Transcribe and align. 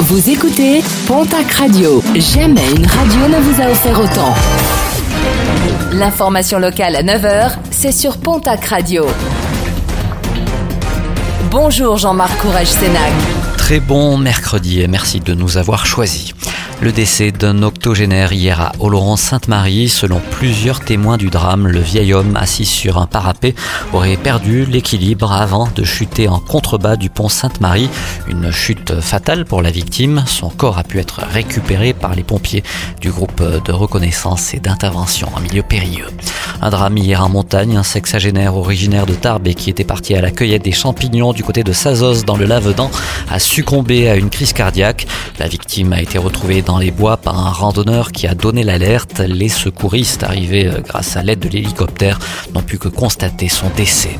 Vous 0.00 0.28
écoutez 0.28 0.82
Pontac 1.06 1.50
Radio. 1.52 2.02
Jamais 2.14 2.68
une 2.76 2.86
radio 2.86 3.28
ne 3.28 3.40
vous 3.40 3.62
a 3.62 3.70
offert 3.70 3.98
autant. 4.00 4.34
L'information 5.92 6.58
locale 6.58 6.96
à 6.96 7.02
9h, 7.02 7.52
c'est 7.70 7.92
sur 7.92 8.18
Pontac 8.18 8.64
Radio. 8.66 9.06
Bonjour 11.50 11.96
Jean-Marc 11.96 12.36
Courage 12.38 12.66
Sénac. 12.66 13.12
Très 13.56 13.80
bon 13.80 14.18
mercredi 14.18 14.80
et 14.82 14.88
merci 14.88 15.20
de 15.20 15.32
nous 15.34 15.56
avoir 15.56 15.86
choisis. 15.86 16.34
Le 16.80 16.92
décès 16.92 17.30
d'un 17.30 17.62
octogénaire 17.62 18.32
hier 18.32 18.60
à 18.60 18.72
Oloron-Sainte-Marie. 18.78 19.88
Selon 19.88 20.20
plusieurs 20.32 20.80
témoins 20.80 21.16
du 21.16 21.30
drame, 21.30 21.66
le 21.66 21.80
vieil 21.80 22.12
homme 22.12 22.36
assis 22.36 22.66
sur 22.66 22.98
un 22.98 23.06
parapet 23.06 23.54
aurait 23.92 24.18
perdu 24.18 24.66
l'équilibre 24.66 25.32
avant 25.32 25.68
de 25.74 25.82
chuter 25.82 26.28
en 26.28 26.40
contrebas 26.40 26.96
du 26.96 27.08
pont 27.08 27.28
Sainte-Marie. 27.28 27.88
Une 28.28 28.50
chute 28.50 29.00
fatale 29.00 29.46
pour 29.46 29.62
la 29.62 29.70
victime. 29.70 30.24
Son 30.26 30.50
corps 30.50 30.76
a 30.78 30.84
pu 30.84 30.98
être 30.98 31.20
récupéré 31.32 31.94
par 31.94 32.14
les 32.14 32.22
pompiers 32.22 32.62
du 33.00 33.10
groupe 33.10 33.42
de 33.42 33.72
reconnaissance 33.72 34.52
et 34.52 34.60
d'intervention 34.60 35.28
en 35.34 35.40
milieu 35.40 35.62
périlleux. 35.62 36.08
Un 36.60 36.70
drame 36.70 36.96
hier 36.96 37.22
en 37.22 37.28
montagne, 37.28 37.76
un 37.76 37.82
sexagénaire 37.82 38.56
originaire 38.56 39.06
de 39.06 39.14
Tarbes 39.14 39.46
et 39.48 39.54
qui 39.54 39.70
était 39.70 39.84
parti 39.84 40.14
à 40.14 40.20
la 40.20 40.30
cueillette 40.30 40.64
des 40.64 40.72
champignons 40.72 41.32
du 41.32 41.42
côté 41.42 41.62
de 41.62 41.72
Sazos 41.72 42.22
dans 42.22 42.36
le 42.36 42.46
Lavedan 42.46 42.90
a 43.30 43.38
succombé 43.38 44.08
à 44.08 44.16
une 44.16 44.30
crise 44.30 44.52
cardiaque. 44.52 45.06
La 45.38 45.48
victime 45.48 45.92
a 45.92 46.00
été 46.00 46.18
retrouvée 46.18 46.62
dans 46.64 46.78
les 46.78 46.90
bois 46.90 47.16
par 47.16 47.38
un 47.38 47.50
randonneur 47.50 48.12
qui 48.12 48.26
a 48.26 48.34
donné 48.34 48.62
l'alerte. 48.62 49.20
Les 49.20 49.48
secouristes 49.48 50.22
arrivés 50.22 50.66
euh, 50.66 50.80
grâce 50.80 51.16
à 51.16 51.22
l'aide 51.22 51.40
de 51.40 51.48
l'hélicoptère 51.48 52.18
n'ont 52.54 52.62
pu 52.62 52.78
que 52.78 52.88
constater 52.88 53.48
son 53.48 53.68
décès. 53.76 54.16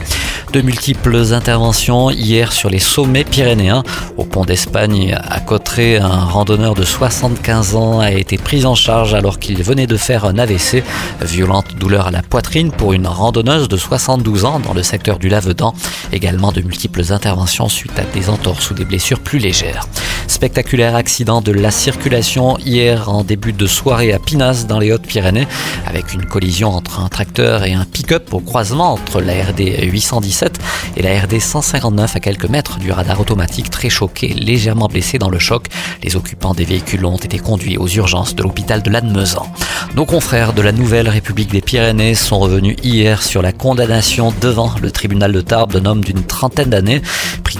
De 0.52 0.60
multiples 0.60 1.32
interventions 1.32 2.10
hier 2.10 2.52
sur 2.52 2.70
les 2.70 2.78
sommets 2.78 3.24
pyrénéens. 3.24 3.82
Au 4.16 4.24
pont 4.24 4.44
d'Espagne, 4.44 5.16
à 5.20 5.40
Cotteret, 5.40 5.98
un 5.98 6.24
randonneur 6.24 6.74
de 6.74 6.84
75 6.84 7.74
ans 7.74 8.00
a 8.00 8.12
été 8.12 8.36
pris 8.36 8.64
en 8.64 8.74
charge 8.74 9.14
alors 9.14 9.38
qu'il 9.38 9.62
venait 9.62 9.88
de 9.88 9.96
faire 9.96 10.24
un 10.24 10.38
AVC. 10.38 10.84
Violente 11.22 11.74
douleur 11.78 12.06
à 12.06 12.10
la 12.10 12.22
poitrine 12.22 12.70
pour 12.70 12.92
une 12.92 13.06
randonneuse 13.06 13.68
de 13.68 13.76
72 13.76 14.44
ans 14.44 14.60
dans 14.60 14.74
le 14.74 14.82
secteur 14.82 15.18
du 15.18 15.28
Lavedan. 15.28 15.74
Également 16.12 16.52
de 16.52 16.60
multiples 16.60 17.12
interventions 17.12 17.68
suite 17.68 17.98
à 17.98 18.04
des 18.16 18.28
entorses 18.28 18.70
ou 18.70 18.74
des 18.74 18.84
blessures 18.84 19.20
plus 19.20 19.38
légères. 19.38 19.88
Spectaculaire 20.26 20.96
accident 20.96 21.40
de 21.40 21.52
la 21.52 21.70
circulation 21.70 22.58
hier 22.58 23.08
en 23.08 23.24
début 23.24 23.52
de 23.52 23.66
soirée 23.66 24.12
à 24.12 24.18
Pinas 24.18 24.64
dans 24.68 24.78
les 24.78 24.92
Hautes-Pyrénées 24.92 25.46
avec 25.86 26.12
une 26.12 26.24
collision 26.24 26.70
entre 26.70 27.00
un 27.00 27.08
tracteur 27.08 27.64
et 27.64 27.72
un 27.72 27.84
pick-up 27.84 28.32
au 28.32 28.40
croisement 28.40 28.92
entre 28.92 29.20
la 29.20 29.34
RD 29.34 29.82
817 29.82 30.58
et 30.96 31.02
la 31.02 31.20
RD 31.20 31.40
159 31.40 32.16
à 32.16 32.20
quelques 32.20 32.48
mètres 32.48 32.78
du 32.78 32.90
radar 32.90 33.20
automatique 33.20 33.70
très 33.70 33.88
choqué, 33.88 34.28
légèrement 34.28 34.86
blessé 34.86 35.18
dans 35.18 35.30
le 35.30 35.38
choc. 35.38 35.66
Les 36.02 36.16
occupants 36.16 36.54
des 36.54 36.64
véhicules 36.64 37.04
ont 37.04 37.16
été 37.16 37.38
conduits 37.38 37.76
aux 37.76 37.88
urgences 37.88 38.34
de 38.34 38.42
l'hôpital 38.42 38.82
de 38.82 38.90
Lannemezan. 38.90 39.46
Nos 39.94 40.06
confrères 40.06 40.52
de 40.52 40.62
la 40.62 40.72
Nouvelle 40.72 41.08
République 41.08 41.52
des 41.52 41.60
Pyrénées 41.60 42.14
sont 42.14 42.38
revenus 42.38 42.76
hier 42.82 43.22
sur 43.22 43.42
la 43.42 43.52
condamnation 43.52 44.34
devant 44.40 44.74
le 44.82 44.90
tribunal 44.90 45.32
de 45.32 45.40
Tarbes 45.40 45.72
d'un 45.72 45.86
homme 45.86 46.04
d'une 46.04 46.24
trentaine 46.24 46.70
d'années 46.70 47.02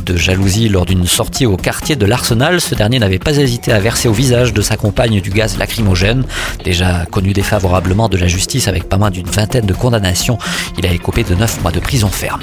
de 0.02 0.16
jalousie 0.16 0.68
lors 0.68 0.86
d'une 0.86 1.06
sortie 1.06 1.46
au 1.46 1.56
quartier 1.56 1.96
de 1.96 2.06
l'Arsenal. 2.06 2.60
Ce 2.60 2.74
dernier 2.74 2.98
n'avait 2.98 3.18
pas 3.18 3.36
hésité 3.36 3.72
à 3.72 3.80
verser 3.80 4.08
au 4.08 4.12
visage 4.12 4.52
de 4.52 4.62
sa 4.62 4.76
compagne 4.76 5.20
du 5.20 5.30
gaz 5.30 5.58
lacrymogène. 5.58 6.24
Déjà 6.64 7.04
connu 7.10 7.32
défavorablement 7.32 8.08
de 8.08 8.16
la 8.16 8.26
justice 8.26 8.68
avec 8.68 8.88
pas 8.88 8.96
moins 8.96 9.10
d'une 9.10 9.26
vingtaine 9.26 9.66
de 9.66 9.74
condamnations, 9.74 10.38
il 10.78 10.86
a 10.86 10.92
écopé 10.92 11.22
de 11.24 11.34
9 11.34 11.62
mois 11.62 11.72
de 11.72 11.80
prison 11.80 12.08
ferme. 12.08 12.42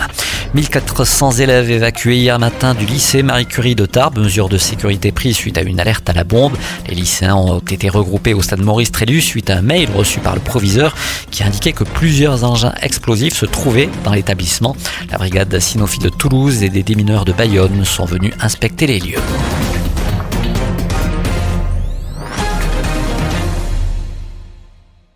1400 0.54 1.32
élèves 1.34 1.72
évacués 1.72 2.18
hier 2.18 2.38
matin 2.38 2.74
du 2.74 2.86
lycée 2.86 3.24
Marie 3.24 3.46
Curie 3.46 3.76
de 3.76 3.86
Tarbes, 3.86 4.20
mesure 4.20 4.50
de 4.50 4.58
sécurité 4.58 5.12
prise 5.12 5.36
suite 5.36 5.58
à 5.58 5.62
une 5.62 5.80
alerte 5.80 6.10
à 6.10 6.14
la 6.14 6.24
bombe. 6.24 6.54
Les 6.88 6.96
lycéens 6.96 7.36
ont 7.36 7.60
été 7.60 7.90
regroupés 7.90 8.34
au 8.34 8.42
stade 8.42 8.62
Maurice 8.62 8.92
Trélu 8.92 9.22
suite 9.22 9.50
à 9.50 9.58
un 9.58 9.62
mail 9.62 9.90
reçu 9.96 10.20
par 10.20 10.36
le 10.36 10.42
proviseur 10.42 10.94
qui 11.30 11.44
indiquait 11.44 11.72
que 11.72 11.84
plusieurs 11.84 12.44
engins 12.44 12.74
explosifs 12.82 13.36
se 13.36 13.46
trouvaient 13.46 13.90
dans 14.04 14.14
l'établissement. 14.14 14.76
La 15.10 15.18
brigade 15.18 15.58
Sinofi 15.60 16.00
de 16.00 16.10
Toulouse 16.10 16.64
et 16.64 16.70
des 16.70 16.84
démineurs 16.84 17.26
de 17.26 17.32
Sont 17.84 18.06
venus 18.06 18.34
inspecter 18.40 18.86
les 18.86 19.00
lieux. 19.00 19.61